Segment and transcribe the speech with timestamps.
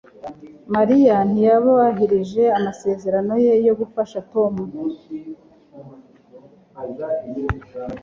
[0.75, 4.53] Mariya ntiyubahirije amasezerano ye yo gufasha Tom.